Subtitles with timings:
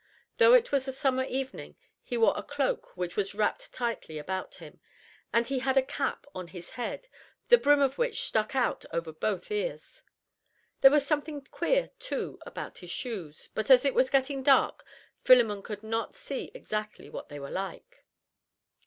[0.37, 4.55] Though it was a summer evening, he wore a cloak which was wrapped tightly about
[4.55, 4.79] him;
[5.31, 7.07] and he had a cap on his head,
[7.49, 10.01] the brim of which stuck out over both ears.
[10.81, 14.83] There was something queer too about his shoes, but as it was getting dark,
[15.23, 18.03] Philemon could not see exactly what they were like.